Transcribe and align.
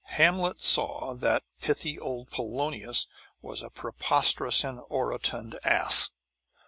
Hamlet 0.15 0.59
saw 0.61 1.13
that 1.13 1.43
pithy 1.61 1.99
old 1.99 2.31
Polonius 2.31 3.05
was 3.39 3.61
a 3.61 3.69
preposterous 3.69 4.63
and 4.63 4.79
orotund 4.89 5.59
ass. 5.63 6.09